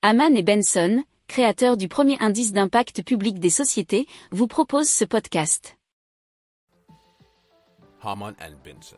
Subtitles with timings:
[0.00, 5.76] Haman et Benson, créateurs du premier indice d'impact public des sociétés, vous proposent ce podcast.
[8.04, 8.96] Haman and Benson.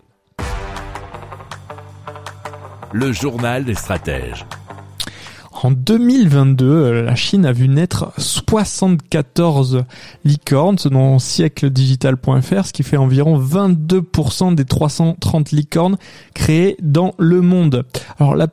[2.92, 4.44] Le journal des stratèges.
[5.62, 9.84] En 2022, euh, la Chine a vu naître 74
[10.24, 15.96] licornes selon siècledigital.fr, ce qui fait environ 22% des 330 licornes
[16.34, 17.86] créées dans le monde.
[18.18, 18.48] Alors la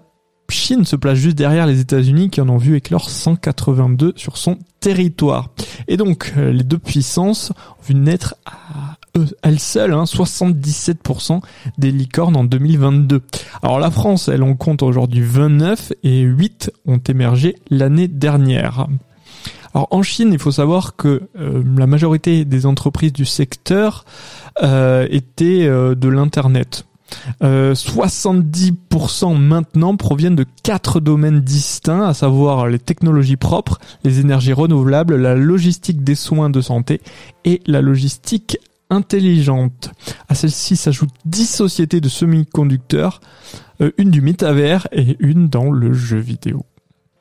[0.50, 4.58] Chine se place juste derrière les États-Unis qui en ont vu éclore 182 sur son
[4.80, 5.50] territoire.
[5.88, 8.98] Et donc euh, les deux puissances ont vu naître à
[9.42, 11.42] elles seules hein, 77%
[11.78, 13.22] des licornes en 2022.
[13.62, 18.88] Alors la France, elle en compte aujourd'hui 29 et 8 ont émergé l'année dernière.
[19.74, 24.06] Alors en Chine, il faut savoir que euh, la majorité des entreprises du secteur
[24.64, 26.86] euh, étaient euh, de l'internet.
[27.42, 35.16] 70% maintenant proviennent de quatre domaines distincts, à savoir les technologies propres, les énergies renouvelables,
[35.16, 37.02] la logistique des soins de santé
[37.46, 38.58] et la logistique
[38.90, 39.92] intelligente.
[40.30, 43.22] À celle-ci s'ajoutent 10 sociétés de semi-conducteurs,
[43.82, 46.66] euh, une du métavers et une dans le jeu vidéo.